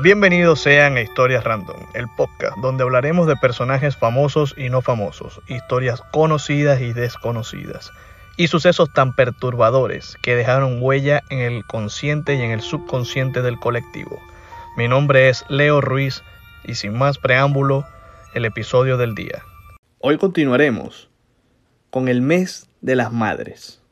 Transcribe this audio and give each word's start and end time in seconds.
Bienvenidos 0.00 0.60
sean 0.60 0.96
a 0.96 1.00
Historias 1.00 1.42
Random, 1.42 1.76
el 1.92 2.06
podcast 2.16 2.56
donde 2.58 2.84
hablaremos 2.84 3.26
de 3.26 3.34
personajes 3.34 3.96
famosos 3.96 4.54
y 4.56 4.68
no 4.68 4.80
famosos, 4.80 5.40
historias 5.48 6.02
conocidas 6.12 6.80
y 6.80 6.92
desconocidas, 6.92 7.90
y 8.36 8.46
sucesos 8.46 8.92
tan 8.92 9.16
perturbadores 9.16 10.16
que 10.22 10.36
dejaron 10.36 10.80
huella 10.80 11.24
en 11.30 11.40
el 11.40 11.64
consciente 11.64 12.36
y 12.36 12.42
en 12.42 12.52
el 12.52 12.60
subconsciente 12.60 13.42
del 13.42 13.58
colectivo. 13.58 14.20
Mi 14.76 14.86
nombre 14.86 15.30
es 15.30 15.44
Leo 15.48 15.80
Ruiz 15.80 16.22
y 16.62 16.76
sin 16.76 16.96
más 16.96 17.18
preámbulo, 17.18 17.84
el 18.34 18.44
episodio 18.44 18.98
del 18.98 19.16
día. 19.16 19.42
Hoy 19.98 20.16
continuaremos 20.16 21.10
con 21.90 22.06
el 22.06 22.22
mes 22.22 22.68
de 22.82 22.94
las 22.94 23.12
madres. 23.12 23.82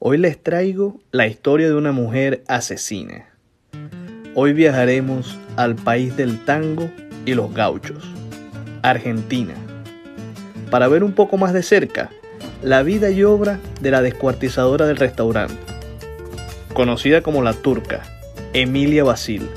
Hoy 0.00 0.18
les 0.18 0.42
traigo 0.42 1.00
la 1.12 1.26
historia 1.26 1.68
de 1.68 1.76
una 1.76 1.92
mujer 1.92 2.44
asesina. 2.46 3.29
Hoy 4.36 4.52
viajaremos 4.52 5.36
al 5.56 5.74
país 5.74 6.16
del 6.16 6.44
tango 6.44 6.88
y 7.26 7.34
los 7.34 7.52
gauchos, 7.52 8.08
Argentina, 8.80 9.54
para 10.70 10.86
ver 10.86 11.02
un 11.02 11.14
poco 11.14 11.36
más 11.36 11.52
de 11.52 11.64
cerca 11.64 12.10
la 12.62 12.84
vida 12.84 13.10
y 13.10 13.24
obra 13.24 13.58
de 13.80 13.90
la 13.90 14.02
descuartizadora 14.02 14.86
del 14.86 14.98
restaurante, 14.98 15.56
conocida 16.74 17.22
como 17.22 17.42
la 17.42 17.54
turca, 17.54 18.02
Emilia 18.52 19.02
Basil. 19.02 19.50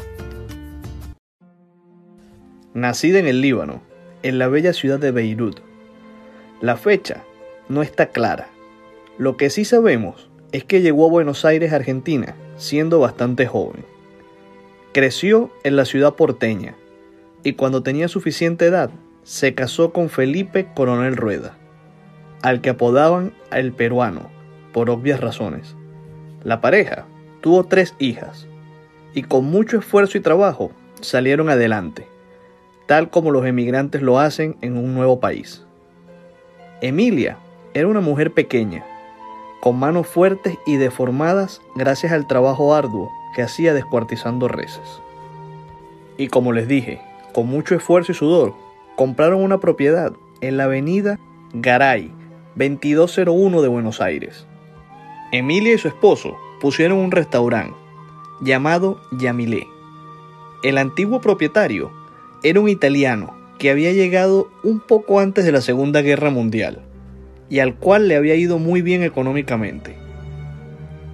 Nacida 2.74 3.20
en 3.20 3.28
el 3.28 3.42
Líbano, 3.42 3.84
en 4.24 4.40
la 4.40 4.48
bella 4.48 4.74
ciudad 4.74 4.98
de 4.98 5.12
Beirut, 5.12 5.60
la 6.62 6.78
fecha 6.78 7.24
no 7.70 7.84
está 7.84 8.08
clara. 8.08 8.48
Lo 9.20 9.38
que 9.38 9.52
sí 9.52 9.66
sabemos 9.66 10.32
es 10.52 10.64
que 10.64 10.82
llegó 10.82 11.06
a 11.06 11.12
Buenos 11.12 11.46
Aires, 11.46 11.74
Argentina, 11.74 12.34
siendo 12.58 13.00
bastante 13.00 13.46
joven. 13.46 13.93
Creció 14.94 15.50
en 15.64 15.76
la 15.76 15.86
ciudad 15.86 16.14
porteña 16.14 16.76
y 17.42 17.54
cuando 17.54 17.82
tenía 17.82 18.08
suficiente 18.08 18.68
edad 18.68 18.92
se 19.24 19.56
casó 19.56 19.92
con 19.92 20.08
Felipe 20.08 20.68
Coronel 20.76 21.18
Rueda, 21.18 21.58
al 22.44 22.62
que 22.62 22.70
apodaban 22.70 23.34
el 23.52 23.74
peruano, 23.74 24.30
por 24.72 24.92
obvias 24.92 25.20
razones. 25.20 25.76
La 26.44 26.62
pareja 26.62 27.08
tuvo 27.42 27.64
tres 27.64 27.96
hijas 27.98 28.46
y 29.16 29.24
con 29.24 29.46
mucho 29.46 29.80
esfuerzo 29.80 30.20
y 30.20 30.22
trabajo 30.22 30.70
salieron 31.02 31.50
adelante, 31.50 32.06
tal 32.86 33.10
como 33.10 33.32
los 33.32 33.48
emigrantes 33.48 34.04
lo 34.04 34.20
hacen 34.20 34.58
en 34.62 34.78
un 34.78 34.94
nuevo 34.94 35.20
país. 35.20 35.66
Emilia 36.82 37.40
era 37.74 37.88
una 37.88 38.02
mujer 38.02 38.32
pequeña, 38.32 38.86
con 39.60 39.76
manos 39.76 40.06
fuertes 40.06 40.56
y 40.68 40.78
deformadas 40.78 41.62
gracias 41.76 42.12
al 42.12 42.28
trabajo 42.28 42.76
arduo 42.76 43.12
que 43.34 43.42
hacía 43.42 43.74
descuartizando 43.74 44.48
reses. 44.48 45.02
Y 46.18 46.28
como 46.28 46.52
les 46.54 46.68
dije, 46.68 47.02
con 47.34 47.48
mucho 47.48 47.76
esfuerzo 47.76 48.12
y 48.12 48.16
sudor, 48.16 48.54
compraron 48.96 49.44
una 49.44 49.60
propiedad 49.60 50.14
en 50.42 50.58
la 50.58 50.66
avenida 50.66 51.20
Garay, 51.54 52.12
2201 52.56 53.62
de 53.62 53.68
Buenos 53.68 54.02
Aires. 54.02 54.46
Emilia 55.32 55.74
y 55.74 55.78
su 55.78 55.88
esposo 55.88 56.38
pusieron 56.62 57.00
un 57.00 57.12
restaurante 57.12 57.76
llamado 58.42 59.02
Yamilé. 59.12 59.68
El 60.64 60.78
antiguo 60.78 61.22
propietario 61.22 61.92
era 62.44 62.60
un 62.60 62.70
italiano 62.70 63.34
que 63.58 63.70
había 63.70 63.92
llegado 63.94 64.50
un 64.64 64.80
poco 64.80 65.20
antes 65.20 65.46
de 65.46 65.52
la 65.52 65.62
Segunda 65.62 66.02
Guerra 66.02 66.30
Mundial 66.30 66.82
y 67.50 67.60
al 67.60 67.76
cual 67.76 68.08
le 68.08 68.16
había 68.16 68.36
ido 68.36 68.60
muy 68.60 68.82
bien 68.82 69.04
económicamente. 69.04 69.96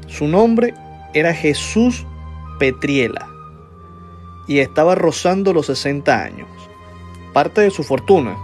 Su 0.07 0.27
nombre 0.27 0.73
era 1.13 1.33
Jesús 1.33 2.05
Petriela 2.59 3.27
y 4.47 4.59
estaba 4.59 4.95
rozando 4.95 5.53
los 5.53 5.67
60 5.67 6.23
años. 6.23 6.47
Parte 7.33 7.61
de 7.61 7.71
su 7.71 7.83
fortuna 7.83 8.37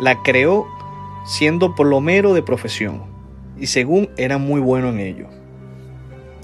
la 0.00 0.22
creó 0.22 0.66
siendo 1.24 1.74
plomero 1.74 2.34
de 2.34 2.42
profesión 2.42 3.04
y 3.58 3.66
según 3.66 4.10
era 4.16 4.38
muy 4.38 4.60
bueno 4.60 4.88
en 4.88 4.98
ello. 4.98 5.28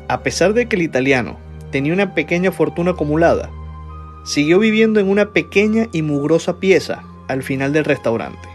A 0.08 0.22
pesar 0.22 0.54
de 0.54 0.68
que 0.68 0.76
el 0.76 0.82
italiano 0.82 1.38
tenía 1.70 1.92
una 1.92 2.14
pequeña 2.14 2.52
fortuna 2.52 2.92
acumulada, 2.92 3.50
siguió 4.24 4.58
viviendo 4.58 5.00
en 5.00 5.08
una 5.08 5.32
pequeña 5.32 5.88
y 5.92 6.02
mugrosa 6.02 6.60
pieza 6.60 7.02
al 7.28 7.42
final 7.42 7.72
del 7.72 7.84
restaurante. 7.84 8.48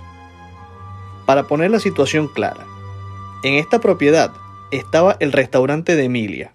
Para 1.25 1.43
poner 1.43 1.71
la 1.71 1.79
situación 1.79 2.27
clara, 2.27 2.65
en 3.43 3.55
esta 3.55 3.79
propiedad 3.79 4.31
estaba 4.71 5.17
el 5.19 5.31
restaurante 5.31 5.95
de 5.95 6.05
Emilia, 6.05 6.53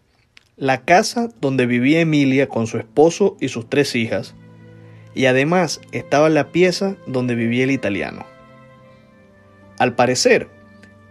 la 0.59 0.85
casa 0.85 1.29
donde 1.41 1.67
vivía 1.67 2.01
Emilia 2.01 2.49
con 2.49 2.67
su 2.67 2.79
esposo 2.79 3.37
y 3.41 3.49
sus 3.49 3.71
tres 3.71 3.95
hijas, 3.95 4.35
y 5.15 5.27
además 5.27 5.81
estaba 5.93 6.29
la 6.29 6.51
pieza 6.51 6.97
donde 7.07 7.37
vivía 7.37 7.63
el 7.63 7.71
italiano. 7.71 8.27
Al 9.79 9.95
parecer, 9.95 10.49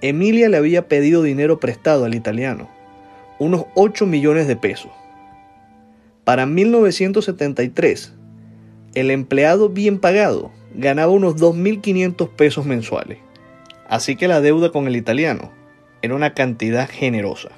Emilia 0.02 0.50
le 0.50 0.58
había 0.58 0.90
pedido 0.90 1.24
dinero 1.24 1.62
prestado 1.62 2.04
al 2.04 2.14
italiano, 2.14 2.70
unos 3.40 3.66
8 3.76 4.06
millones 4.06 4.48
de 4.48 4.58
pesos. 4.58 4.92
Para 6.26 6.46
1973, 6.46 8.14
el 8.96 9.12
empleado 9.12 9.70
bien 9.70 10.00
pagado 10.00 10.52
ganaba 10.76 11.14
unos 11.14 11.38
2.500 11.38 12.30
pesos 12.32 12.66
mensuales, 12.66 13.20
así 13.88 14.18
que 14.18 14.28
la 14.28 14.42
deuda 14.42 14.72
con 14.72 14.88
el 14.88 14.98
italiano 14.98 15.52
era 16.02 16.16
una 16.16 16.34
cantidad 16.34 16.90
generosa. 16.90 17.50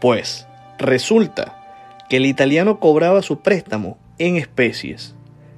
Pues 0.00 0.46
resulta 0.82 1.58
que 2.08 2.18
el 2.18 2.26
italiano 2.26 2.78
cobraba 2.78 3.22
su 3.22 3.40
préstamo 3.40 3.98
en 4.18 4.36
especies, 4.36 5.14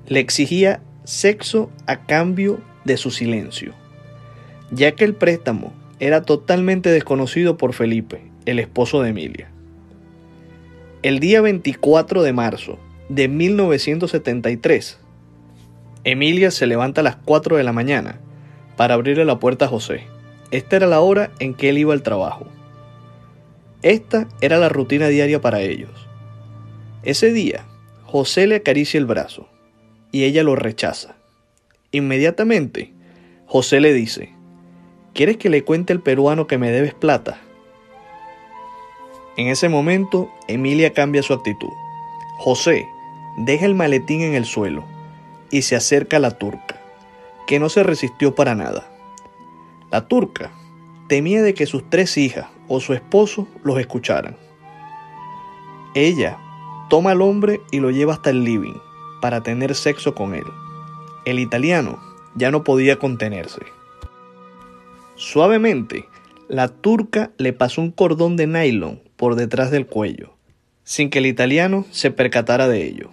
le 0.06 0.20
exigía 0.20 0.80
sexo 1.04 1.70
a 1.86 2.06
cambio 2.06 2.60
de 2.84 2.96
su 2.96 3.10
silencio, 3.10 3.74
ya 4.70 4.92
que 4.92 5.04
el 5.04 5.14
préstamo 5.14 5.72
era 6.00 6.22
totalmente 6.22 6.90
desconocido 6.90 7.56
por 7.56 7.72
Felipe, 7.72 8.30
el 8.46 8.58
esposo 8.58 9.02
de 9.02 9.10
Emilia. 9.10 9.50
El 11.02 11.20
día 11.20 11.40
24 11.40 12.22
de 12.22 12.32
marzo 12.32 12.78
de 13.08 13.28
1973, 13.28 14.98
Emilia 16.04 16.50
se 16.50 16.66
levanta 16.66 17.00
a 17.00 17.04
las 17.04 17.16
4 17.16 17.56
de 17.56 17.64
la 17.64 17.72
mañana 17.72 18.20
para 18.76 18.94
abrirle 18.94 19.24
la 19.24 19.38
puerta 19.38 19.66
a 19.66 19.68
José. 19.68 20.02
Esta 20.50 20.76
era 20.76 20.86
la 20.86 21.00
hora 21.00 21.30
en 21.38 21.54
que 21.54 21.70
él 21.70 21.78
iba 21.78 21.92
al 21.92 22.02
trabajo. 22.02 22.46
Esta 23.84 24.28
era 24.40 24.56
la 24.56 24.70
rutina 24.70 25.08
diaria 25.08 25.42
para 25.42 25.60
ellos. 25.60 25.90
Ese 27.02 27.34
día, 27.34 27.66
José 28.06 28.46
le 28.46 28.56
acaricia 28.56 28.96
el 28.96 29.04
brazo 29.04 29.46
y 30.10 30.24
ella 30.24 30.42
lo 30.42 30.56
rechaza. 30.56 31.16
Inmediatamente, 31.90 32.94
José 33.44 33.80
le 33.80 33.92
dice, 33.92 34.32
¿quieres 35.12 35.36
que 35.36 35.50
le 35.50 35.64
cuente 35.64 35.92
al 35.92 36.00
peruano 36.00 36.46
que 36.46 36.56
me 36.56 36.70
debes 36.70 36.94
plata? 36.94 37.42
En 39.36 39.48
ese 39.48 39.68
momento, 39.68 40.30
Emilia 40.48 40.94
cambia 40.94 41.22
su 41.22 41.34
actitud. 41.34 41.72
José 42.38 42.88
deja 43.36 43.66
el 43.66 43.74
maletín 43.74 44.22
en 44.22 44.34
el 44.34 44.46
suelo 44.46 44.82
y 45.50 45.60
se 45.60 45.76
acerca 45.76 46.16
a 46.16 46.20
la 46.20 46.38
turca, 46.38 46.80
que 47.46 47.60
no 47.60 47.68
se 47.68 47.82
resistió 47.82 48.34
para 48.34 48.54
nada. 48.54 48.90
La 49.90 50.08
turca 50.08 50.52
temía 51.08 51.42
de 51.42 51.54
que 51.54 51.66
sus 51.66 51.88
tres 51.88 52.16
hijas 52.16 52.46
o 52.68 52.80
su 52.80 52.94
esposo 52.94 53.46
los 53.62 53.78
escucharan. 53.78 54.36
Ella 55.94 56.38
toma 56.88 57.12
al 57.12 57.22
hombre 57.22 57.60
y 57.70 57.80
lo 57.80 57.90
lleva 57.90 58.14
hasta 58.14 58.30
el 58.30 58.44
living 58.44 58.78
para 59.20 59.42
tener 59.42 59.74
sexo 59.74 60.14
con 60.14 60.34
él. 60.34 60.44
El 61.24 61.38
italiano 61.38 61.98
ya 62.34 62.50
no 62.50 62.64
podía 62.64 62.98
contenerse. 62.98 63.62
Suavemente, 65.14 66.08
la 66.48 66.68
turca 66.68 67.30
le 67.38 67.52
pasó 67.52 67.80
un 67.80 67.90
cordón 67.90 68.36
de 68.36 68.46
nylon 68.46 69.00
por 69.16 69.36
detrás 69.36 69.70
del 69.70 69.86
cuello, 69.86 70.34
sin 70.82 71.08
que 71.08 71.20
el 71.20 71.26
italiano 71.26 71.86
se 71.90 72.10
percatara 72.10 72.68
de 72.68 72.84
ello. 72.84 73.10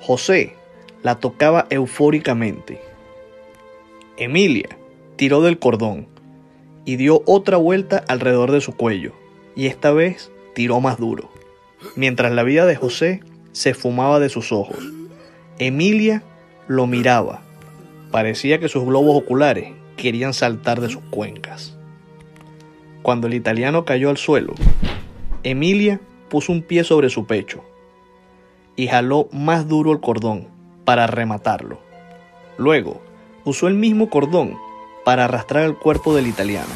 José 0.00 0.54
la 1.02 1.14
tocaba 1.14 1.66
eufóricamente. 1.70 2.80
Emilia 4.16 4.68
tiró 5.16 5.40
del 5.40 5.58
cordón 5.58 6.08
y 6.90 6.96
dio 6.96 7.22
otra 7.24 7.56
vuelta 7.56 8.02
alrededor 8.08 8.50
de 8.50 8.60
su 8.60 8.72
cuello, 8.72 9.12
y 9.54 9.66
esta 9.66 9.92
vez 9.92 10.32
tiró 10.56 10.80
más 10.80 10.98
duro. 10.98 11.30
Mientras 11.94 12.32
la 12.32 12.42
vida 12.42 12.66
de 12.66 12.74
José 12.74 13.20
se 13.52 13.74
fumaba 13.74 14.18
de 14.18 14.28
sus 14.28 14.50
ojos, 14.50 14.78
Emilia 15.60 16.24
lo 16.66 16.88
miraba. 16.88 17.42
Parecía 18.10 18.58
que 18.58 18.68
sus 18.68 18.84
globos 18.84 19.16
oculares 19.16 19.72
querían 19.96 20.34
saltar 20.34 20.80
de 20.80 20.88
sus 20.88 21.02
cuencas. 21.10 21.78
Cuando 23.02 23.28
el 23.28 23.34
italiano 23.34 23.84
cayó 23.84 24.10
al 24.10 24.16
suelo, 24.16 24.54
Emilia 25.44 26.00
puso 26.28 26.50
un 26.50 26.60
pie 26.60 26.82
sobre 26.82 27.08
su 27.08 27.24
pecho 27.24 27.62
y 28.74 28.88
jaló 28.88 29.28
más 29.30 29.68
duro 29.68 29.92
el 29.92 30.00
cordón 30.00 30.48
para 30.84 31.06
rematarlo. 31.06 31.78
Luego, 32.58 33.00
usó 33.44 33.68
el 33.68 33.74
mismo 33.74 34.10
cordón 34.10 34.58
para 35.10 35.24
arrastrar 35.24 35.64
el 35.64 35.74
cuerpo 35.74 36.14
del 36.14 36.28
italiano. 36.28 36.70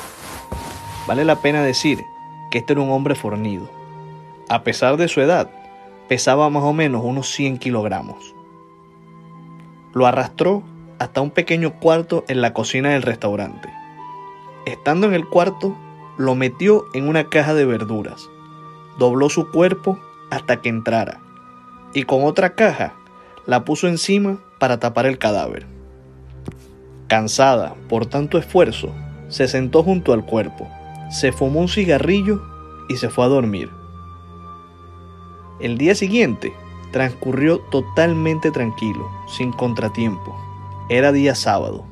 Vale 1.06 1.24
la 1.24 1.36
pena 1.36 1.62
decir 1.62 2.04
que 2.50 2.58
este 2.58 2.72
era 2.72 2.82
un 2.82 2.90
hombre 2.90 3.14
fornido. 3.14 3.70
A 4.48 4.64
pesar 4.64 4.96
de 4.96 5.06
su 5.06 5.20
edad, 5.20 5.52
pesaba 6.08 6.50
más 6.50 6.64
o 6.64 6.72
menos 6.72 7.04
unos 7.04 7.30
100 7.30 7.58
kilogramos. 7.58 8.34
Lo 9.92 10.08
arrastró 10.08 10.64
hasta 10.98 11.20
un 11.20 11.30
pequeño 11.30 11.78
cuarto 11.78 12.24
en 12.26 12.40
la 12.40 12.52
cocina 12.52 12.88
del 12.88 13.02
restaurante. 13.02 13.72
Estando 14.66 15.06
en 15.06 15.14
el 15.14 15.28
cuarto, 15.28 15.76
lo 16.16 16.34
metió 16.34 16.86
en 16.92 17.08
una 17.08 17.28
caja 17.28 17.54
de 17.54 17.66
verduras, 17.66 18.28
dobló 18.98 19.30
su 19.30 19.48
cuerpo 19.52 19.96
hasta 20.32 20.60
que 20.60 20.70
entrara 20.70 21.20
y 21.92 22.02
con 22.02 22.24
otra 22.24 22.56
caja 22.56 22.94
la 23.46 23.64
puso 23.64 23.86
encima 23.86 24.38
para 24.58 24.80
tapar 24.80 25.06
el 25.06 25.18
cadáver. 25.18 25.73
Cansada 27.14 27.76
por 27.88 28.06
tanto 28.06 28.38
esfuerzo, 28.38 28.92
se 29.28 29.46
sentó 29.46 29.84
junto 29.84 30.12
al 30.12 30.26
cuerpo, 30.26 30.68
se 31.12 31.30
fumó 31.30 31.60
un 31.60 31.68
cigarrillo 31.68 32.42
y 32.88 32.96
se 32.96 33.08
fue 33.08 33.24
a 33.24 33.28
dormir. 33.28 33.70
El 35.60 35.78
día 35.78 35.94
siguiente 35.94 36.52
transcurrió 36.90 37.60
totalmente 37.70 38.50
tranquilo, 38.50 39.08
sin 39.28 39.52
contratiempo. 39.52 40.34
Era 40.88 41.12
día 41.12 41.36
sábado. 41.36 41.84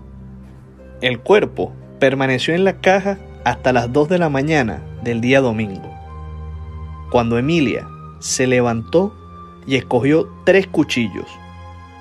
El 1.01 1.21
cuerpo 1.21 1.73
permaneció 2.01 2.57
en 2.57 2.65
la 2.65 2.81
caja 2.81 3.17
hasta 3.45 3.73
las 3.73 3.93
2 3.93 4.09
de 4.09 4.19
la 4.19 4.29
mañana 4.29 4.83
del 5.05 5.21
día 5.21 5.41
domingo, 5.41 5.89
cuando 7.13 7.39
Emilia 7.39 7.87
se 8.19 8.49
levantó 8.49 9.15
y 9.69 9.77
escogió 9.77 10.29
tres 10.43 10.67
cuchillos, 10.67 11.29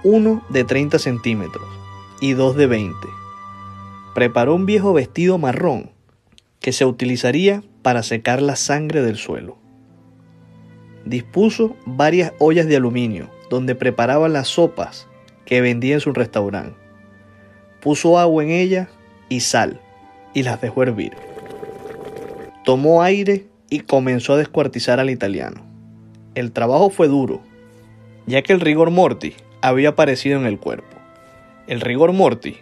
uno 0.03 0.41
de 0.49 0.63
30 0.63 0.97
centímetros 0.97 1.81
y 2.21 2.33
dos 2.33 2.55
de 2.55 2.67
20. 2.67 2.95
Preparó 4.13 4.55
un 4.55 4.65
viejo 4.65 4.93
vestido 4.93 5.37
marrón 5.37 5.89
que 6.59 6.71
se 6.71 6.85
utilizaría 6.85 7.63
para 7.81 8.03
secar 8.03 8.41
la 8.41 8.55
sangre 8.55 9.01
del 9.01 9.17
suelo. 9.17 9.57
Dispuso 11.03 11.75
varias 11.85 12.31
ollas 12.37 12.67
de 12.67 12.77
aluminio 12.77 13.29
donde 13.49 13.73
preparaba 13.73 14.29
las 14.29 14.47
sopas 14.47 15.07
que 15.45 15.61
vendía 15.61 15.95
en 15.95 15.99
su 15.99 16.13
restaurante. 16.13 16.77
Puso 17.81 18.19
agua 18.19 18.43
en 18.43 18.51
ella 18.51 18.87
y 19.27 19.39
sal 19.39 19.81
y 20.35 20.43
las 20.43 20.61
dejó 20.61 20.83
hervir. 20.83 21.13
Tomó 22.63 23.01
aire 23.01 23.47
y 23.71 23.79
comenzó 23.79 24.33
a 24.33 24.37
descuartizar 24.37 24.99
al 24.99 25.09
italiano. 25.09 25.63
El 26.35 26.51
trabajo 26.51 26.91
fue 26.91 27.07
duro, 27.07 27.41
ya 28.27 28.43
que 28.43 28.53
el 28.53 28.59
rigor 28.59 28.91
mortis 28.91 29.33
había 29.61 29.89
aparecido 29.89 30.39
en 30.39 30.45
el 30.45 30.59
cuerpo. 30.59 31.00
El 31.67 31.81
rigor 31.81 32.11
mortis 32.11 32.57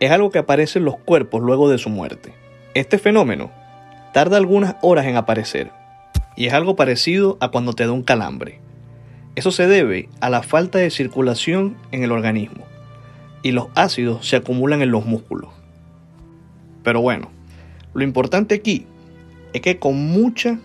es 0.00 0.10
algo 0.10 0.30
que 0.30 0.38
aparece 0.38 0.78
en 0.78 0.84
los 0.84 0.98
cuerpos 0.98 1.42
luego 1.42 1.70
de 1.70 1.78
su 1.78 1.88
muerte. 1.88 2.34
Este 2.74 2.98
fenómeno 2.98 3.50
tarda 4.12 4.36
algunas 4.36 4.76
horas 4.82 5.06
en 5.06 5.16
aparecer 5.16 5.70
y 6.36 6.46
es 6.46 6.52
algo 6.52 6.76
parecido 6.76 7.38
a 7.40 7.50
cuando 7.50 7.72
te 7.72 7.86
da 7.86 7.92
un 7.92 8.02
calambre. 8.02 8.60
Eso 9.34 9.50
se 9.50 9.66
debe 9.66 10.08
a 10.20 10.30
la 10.30 10.42
falta 10.42 10.78
de 10.78 10.90
circulación 10.90 11.76
en 11.90 12.04
el 12.04 12.12
organismo 12.12 12.64
y 13.42 13.52
los 13.52 13.68
ácidos 13.74 14.28
se 14.28 14.36
acumulan 14.36 14.82
en 14.82 14.90
los 14.90 15.06
músculos. 15.06 15.50
Pero 16.82 17.00
bueno, 17.00 17.30
lo 17.94 18.04
importante 18.04 18.54
aquí 18.54 18.86
es 19.52 19.60
que 19.60 19.78
con 19.78 19.96
mucha 19.96 20.58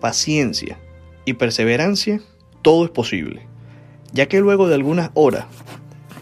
paciencia 0.00 0.78
y 1.24 1.34
perseverancia 1.34 2.20
todo 2.62 2.84
es 2.84 2.90
posible, 2.90 3.46
ya 4.12 4.26
que 4.26 4.40
luego 4.40 4.68
de 4.68 4.74
algunas 4.74 5.10
horas 5.14 5.46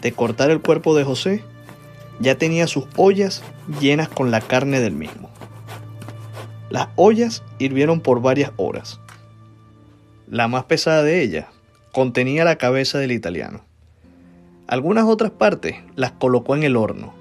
de 0.01 0.11
cortar 0.11 0.51
el 0.51 0.61
cuerpo 0.61 0.95
de 0.95 1.03
José, 1.03 1.43
ya 2.19 2.37
tenía 2.37 2.67
sus 2.67 2.85
ollas 2.95 3.43
llenas 3.79 4.09
con 4.09 4.31
la 4.31 4.41
carne 4.41 4.79
del 4.79 4.93
mismo. 4.93 5.29
Las 6.69 6.89
ollas 6.95 7.43
hirvieron 7.57 8.01
por 8.01 8.21
varias 8.21 8.51
horas. 8.57 8.99
La 10.29 10.47
más 10.47 10.65
pesada 10.65 11.01
de 11.01 11.23
ellas 11.23 11.47
contenía 11.91 12.43
la 12.43 12.57
cabeza 12.57 12.99
del 12.99 13.11
italiano. 13.11 13.61
Algunas 14.67 15.05
otras 15.05 15.31
partes 15.31 15.77
las 15.95 16.11
colocó 16.11 16.55
en 16.55 16.63
el 16.63 16.75
horno 16.75 17.13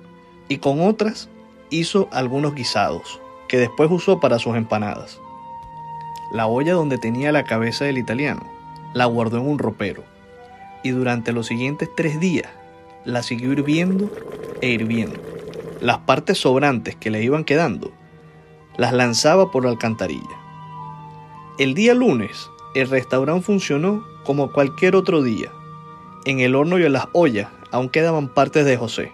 y 0.49 0.59
con 0.59 0.81
otras 0.81 1.31
hizo 1.71 2.09
algunos 2.13 2.55
guisados 2.55 3.21
que 3.49 3.57
después 3.57 3.91
usó 3.91 4.21
para 4.21 4.39
sus 4.39 4.57
empanadas. 4.57 5.19
La 6.33 6.47
olla 6.47 6.75
donde 6.75 6.99
tenía 6.99 7.33
la 7.33 7.45
cabeza 7.45 7.87
del 7.87 7.97
italiano 7.97 8.47
la 8.93 9.07
guardó 9.07 9.39
en 9.39 9.49
un 9.49 9.59
ropero 9.59 10.05
y 10.83 10.91
durante 10.91 11.33
los 11.33 11.47
siguientes 11.47 11.89
tres 11.97 12.21
días 12.21 12.49
la 13.05 13.23
siguió 13.23 13.53
hirviendo 13.53 14.11
e 14.61 14.69
hirviendo. 14.69 15.21
Las 15.81 15.99
partes 15.99 16.39
sobrantes 16.39 16.97
que 16.97 17.11
le 17.11 17.23
iban 17.23 17.45
quedando 17.45 17.93
las 18.77 18.93
lanzaba 18.93 19.51
por 19.51 19.65
la 19.65 19.71
alcantarilla. 19.71 20.39
El 21.59 21.75
día 21.75 21.95
lunes, 21.95 22.49
el 22.75 22.89
restaurante 22.89 23.45
funcionó 23.45 24.07
como 24.25 24.53
cualquier 24.53 24.95
otro 24.95 25.23
día. 25.23 25.51
En 26.25 26.41
el 26.41 26.55
horno 26.55 26.79
y 26.79 26.85
en 26.85 26.93
las 26.93 27.09
ollas 27.13 27.49
aún 27.71 27.89
quedaban 27.89 28.29
partes 28.29 28.65
de 28.65 28.77
José. 28.77 29.13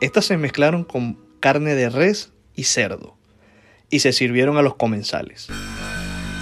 Estas 0.00 0.26
se 0.26 0.36
mezclaron 0.36 0.84
con 0.84 1.18
carne 1.40 1.74
de 1.74 1.88
res 1.88 2.32
y 2.54 2.64
cerdo 2.64 3.16
y 3.90 4.00
se 4.00 4.12
sirvieron 4.12 4.58
a 4.58 4.62
los 4.62 4.74
comensales, 4.74 5.48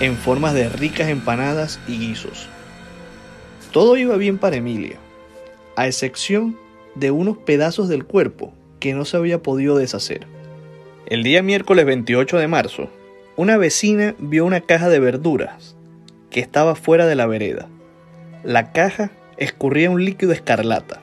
en 0.00 0.16
formas 0.16 0.54
de 0.54 0.68
ricas 0.68 1.08
empanadas 1.08 1.78
y 1.86 1.98
guisos. 1.98 2.48
Todo 3.72 3.96
iba 3.96 4.16
bien 4.16 4.38
para 4.38 4.56
Emilia, 4.56 4.96
a 5.76 5.86
excepción 5.86 6.58
de 6.96 7.10
unos 7.10 7.38
pedazos 7.38 7.88
del 7.88 8.04
cuerpo 8.04 8.52
que 8.80 8.94
no 8.94 9.04
se 9.04 9.16
había 9.16 9.42
podido 9.42 9.76
deshacer. 9.76 10.26
El 11.06 11.22
día 11.22 11.42
miércoles 11.42 11.86
28 11.86 12.38
de 12.38 12.48
marzo, 12.48 12.90
una 13.36 13.56
vecina 13.56 14.14
vio 14.18 14.44
una 14.44 14.60
caja 14.60 14.88
de 14.88 14.98
verduras 14.98 15.76
que 16.30 16.40
estaba 16.40 16.74
fuera 16.74 17.06
de 17.06 17.14
la 17.14 17.26
vereda. 17.26 17.68
La 18.42 18.72
caja 18.72 19.10
escurría 19.36 19.90
un 19.90 20.04
líquido 20.04 20.32
escarlata. 20.32 21.00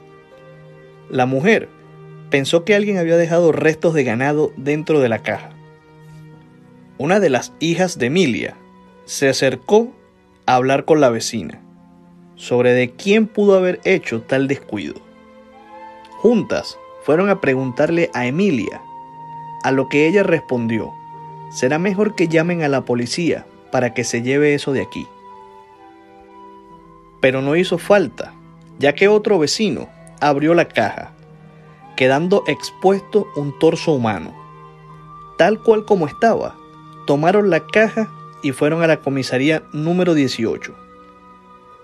La 1.10 1.26
mujer 1.26 1.70
pensó 2.30 2.66
que 2.66 2.76
alguien 2.76 2.98
había 2.98 3.18
dejado 3.18 3.52
restos 3.52 3.94
de 3.94 4.04
ganado 4.04 4.52
dentro 4.58 5.00
de 5.00 5.10
la 5.10 5.20
caja. 5.20 5.52
Una 6.98 7.20
de 7.20 7.30
las 7.30 7.54
hijas 7.60 8.00
de 8.00 8.08
Emilia 8.08 8.56
se 9.06 9.30
acercó 9.30 9.94
a 10.46 10.56
hablar 10.56 10.86
con 10.86 11.02
la 11.02 11.10
vecina 11.10 11.62
sobre 12.36 12.74
de 12.74 12.92
quién 12.92 13.28
pudo 13.28 13.56
haber 13.56 13.80
hecho 13.84 14.22
tal 14.22 14.48
descuido. 14.48 14.96
Juntas 16.24 16.80
fueron 17.02 17.30
a 17.30 17.42
preguntarle 17.42 18.10
a 18.14 18.26
Emilia 18.26 18.82
a 19.62 19.74
lo 19.74 19.90
que 19.90 20.08
ella 20.08 20.24
respondió, 20.24 20.94
será 21.52 21.80
mejor 21.80 22.16
que 22.16 22.30
llamen 22.30 22.64
a 22.64 22.70
la 22.70 22.86
policía 22.86 23.46
para 23.74 23.94
que 23.94 24.06
se 24.06 24.22
lleve 24.22 24.54
eso 24.54 24.72
de 24.72 24.82
aquí. 24.82 25.06
Pero 27.20 27.42
no 27.42 27.58
hizo 27.58 27.78
falta, 27.78 28.34
ya 28.80 28.96
que 28.96 29.10
otro 29.10 29.38
vecino 29.38 29.90
abrió 30.22 30.54
la 30.54 30.70
caja, 30.70 31.12
quedando 31.98 32.46
expuesto 32.48 33.28
un 33.36 33.60
torso 33.60 33.92
humano. 33.92 34.34
Tal 35.38 35.62
cual 35.62 35.84
como 35.84 36.08
estaba, 36.08 36.56
tomaron 37.06 37.50
la 37.50 37.68
caja 37.68 38.10
y 38.42 38.54
fueron 38.54 38.82
a 38.82 38.88
la 38.88 39.02
comisaría 39.02 39.64
número 39.74 40.14
18. 40.14 40.74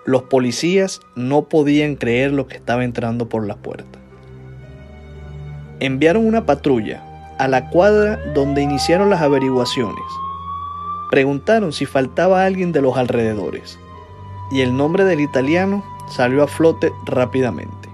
Los 0.05 0.23
policías 0.23 1.01
no 1.15 1.49
podían 1.49 1.97
creer 1.97 2.31
lo 2.31 2.47
que 2.47 2.55
estaba 2.55 2.85
entrando 2.85 3.27
por 3.27 3.45
la 3.45 3.57
puerta. 3.57 3.98
Enviaron 5.79 6.25
una 6.25 6.45
patrulla 6.45 7.01
a 7.37 7.47
la 7.47 7.69
cuadra 7.69 8.19
donde 8.33 8.61
iniciaron 8.61 9.09
las 9.09 9.21
averiguaciones. 9.21 10.03
Preguntaron 11.09 11.71
si 11.71 11.85
faltaba 11.85 12.43
alguien 12.43 12.71
de 12.71 12.81
los 12.81 12.97
alrededores 12.97 13.79
y 14.51 14.61
el 14.61 14.75
nombre 14.75 15.05
del 15.05 15.21
italiano 15.21 15.83
salió 16.09 16.43
a 16.43 16.47
flote 16.47 16.91
rápidamente. 17.05 17.89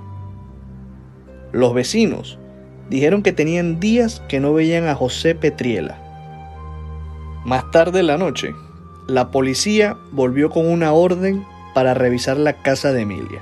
Los 1.52 1.74
vecinos 1.74 2.40
dijeron 2.90 3.24
que 3.24 3.34
tenían 3.34 3.80
días 3.80 4.22
que 4.28 4.40
no 4.40 4.54
veían 4.54 4.88
a 4.88 4.96
José 4.96 5.36
Petriela. 5.36 5.98
Más 7.46 7.70
tarde 7.72 8.00
en 8.00 8.08
la 8.08 8.18
noche, 8.18 8.56
la 9.08 9.30
policía 9.30 9.98
volvió 10.12 10.50
con 10.50 10.66
una 10.66 10.92
orden 10.92 11.46
para 11.76 11.94
revisar 11.94 12.38
la 12.38 12.54
casa 12.54 12.92
de 12.92 13.02
Emilia 13.02 13.42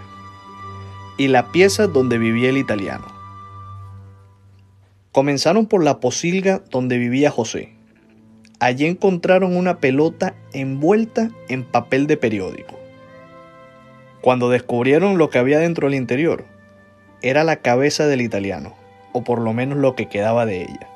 y 1.18 1.30
la 1.30 1.52
pieza 1.52 1.88
donde 1.88 2.18
vivía 2.18 2.50
el 2.50 2.58
italiano. 2.58 3.13
Comenzaron 5.14 5.68
por 5.68 5.84
la 5.84 6.00
posilga 6.00 6.64
donde 6.72 6.98
vivía 6.98 7.30
José. 7.30 7.72
Allí 8.60 8.88
encontraron 8.88 9.56
una 9.56 9.78
pelota 9.78 10.34
envuelta 10.54 11.30
en 11.50 11.64
papel 11.64 12.08
de 12.08 12.18
periódico. 12.18 12.80
Cuando 14.22 14.50
descubrieron 14.50 15.20
lo 15.20 15.30
que 15.30 15.38
había 15.38 15.60
dentro 15.60 15.88
del 15.88 15.96
interior, 15.96 16.46
era 17.22 17.44
la 17.44 17.58
cabeza 17.58 18.08
del 18.08 18.22
italiano, 18.22 18.74
o 19.12 19.24
por 19.24 19.40
lo 19.40 19.54
menos 19.54 19.78
lo 19.78 19.94
que 19.94 20.10
quedaba 20.10 20.48
de 20.48 20.64
ella. 20.64 20.90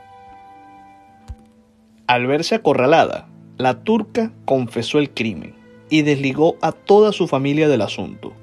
Al 2.07 2.25
verse 2.25 2.55
acorralada, 2.55 3.27
la 3.57 3.83
turca 3.83 4.31
confesó 4.45 4.97
el 4.97 5.11
crimen 5.11 5.53
y 5.91 6.01
desligó 6.01 6.57
a 6.61 6.71
toda 6.71 7.11
su 7.11 7.27
familia 7.27 7.67
del 7.67 7.83
asunto. 7.83 8.33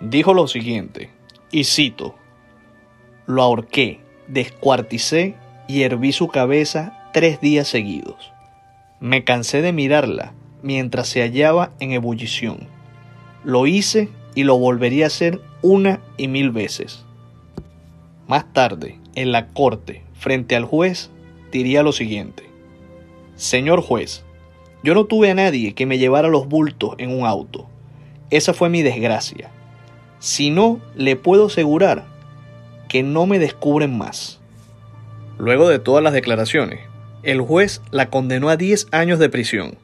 Dijo 0.00 0.32
lo 0.32 0.48
siguiente, 0.48 1.10
y 1.50 1.64
cito, 1.64 2.14
lo 3.26 3.42
ahorqué, 3.42 4.05
descuarticé 4.28 5.34
y 5.68 5.82
herví 5.82 6.12
su 6.12 6.28
cabeza 6.28 7.10
tres 7.12 7.40
días 7.40 7.68
seguidos. 7.68 8.32
Me 9.00 9.24
cansé 9.24 9.62
de 9.62 9.72
mirarla 9.72 10.32
mientras 10.62 11.08
se 11.08 11.22
hallaba 11.22 11.72
en 11.80 11.92
ebullición. 11.92 12.68
Lo 13.44 13.66
hice 13.66 14.08
y 14.34 14.44
lo 14.44 14.58
volvería 14.58 15.04
a 15.04 15.08
hacer 15.08 15.40
una 15.62 16.00
y 16.16 16.28
mil 16.28 16.50
veces. 16.50 17.04
Más 18.26 18.52
tarde, 18.52 18.98
en 19.14 19.32
la 19.32 19.48
corte, 19.48 20.02
frente 20.14 20.56
al 20.56 20.64
juez, 20.64 21.10
diría 21.52 21.82
lo 21.82 21.92
siguiente. 21.92 22.44
Señor 23.36 23.82
juez, 23.82 24.24
yo 24.82 24.94
no 24.94 25.04
tuve 25.04 25.30
a 25.30 25.34
nadie 25.34 25.74
que 25.74 25.86
me 25.86 25.98
llevara 25.98 26.28
los 26.28 26.48
bultos 26.48 26.94
en 26.98 27.10
un 27.10 27.26
auto. 27.26 27.68
Esa 28.30 28.52
fue 28.54 28.68
mi 28.68 28.82
desgracia. 28.82 29.50
Si 30.18 30.50
no, 30.50 30.80
le 30.96 31.16
puedo 31.16 31.46
asegurar 31.46 32.15
que 32.88 33.02
no 33.02 33.26
me 33.26 33.38
descubren 33.38 33.96
más. 33.96 34.40
Luego 35.38 35.68
de 35.68 35.78
todas 35.78 36.02
las 36.02 36.12
declaraciones, 36.12 36.80
el 37.22 37.40
juez 37.40 37.82
la 37.90 38.08
condenó 38.08 38.48
a 38.48 38.56
10 38.56 38.88
años 38.92 39.18
de 39.18 39.28
prisión. 39.28 39.76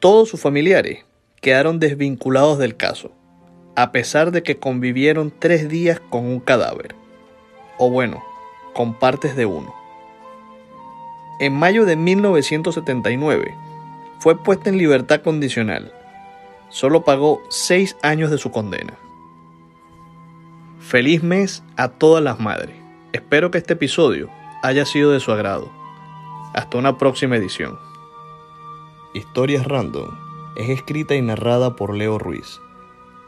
Todos 0.00 0.28
sus 0.28 0.40
familiares 0.40 1.04
quedaron 1.40 1.78
desvinculados 1.78 2.58
del 2.58 2.76
caso, 2.76 3.12
a 3.76 3.92
pesar 3.92 4.32
de 4.32 4.42
que 4.42 4.56
convivieron 4.56 5.32
tres 5.38 5.68
días 5.68 6.00
con 6.10 6.24
un 6.24 6.40
cadáver, 6.40 6.94
o 7.78 7.90
bueno, 7.90 8.24
con 8.72 8.98
partes 8.98 9.36
de 9.36 9.46
uno. 9.46 9.74
En 11.38 11.52
mayo 11.52 11.84
de 11.84 11.96
1979, 11.96 13.54
fue 14.18 14.42
puesta 14.42 14.70
en 14.70 14.78
libertad 14.78 15.20
condicional. 15.20 15.92
Solo 16.70 17.04
pagó 17.04 17.42
seis 17.50 17.96
años 18.02 18.30
de 18.30 18.38
su 18.38 18.50
condena. 18.50 18.94
Feliz 20.88 21.24
mes 21.24 21.64
a 21.76 21.88
todas 21.88 22.22
las 22.22 22.38
madres. 22.38 22.76
Espero 23.12 23.50
que 23.50 23.58
este 23.58 23.72
episodio 23.72 24.30
haya 24.62 24.86
sido 24.86 25.10
de 25.10 25.18
su 25.18 25.32
agrado. 25.32 25.68
Hasta 26.54 26.78
una 26.78 26.96
próxima 26.96 27.34
edición. 27.34 27.76
Historias 29.12 29.66
Random 29.66 30.16
es 30.56 30.68
escrita 30.68 31.16
y 31.16 31.22
narrada 31.22 31.74
por 31.74 31.92
Leo 31.96 32.20
Ruiz. 32.20 32.60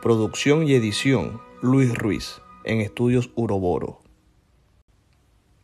Producción 0.01 0.69
y 0.69 0.75
edición 0.75 1.41
Luis 1.61 1.93
Ruiz 1.99 2.41
en 2.63 2.81
Estudios 2.81 3.31
Uroboro. 3.35 4.03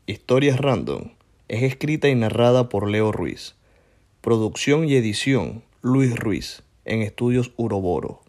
Historias 0.06 0.58
Random 0.58 1.12
es 1.46 1.62
escrita 1.62 2.08
y 2.08 2.16
narrada 2.16 2.68
por 2.68 2.90
Leo 2.90 3.12
Ruiz. 3.12 3.54
Producción 4.20 4.88
y 4.88 4.96
edición 4.96 5.62
Luis 5.80 6.18
Ruiz 6.18 6.64
en 6.84 7.02
Estudios 7.02 7.52
Uroboro. 7.56 8.23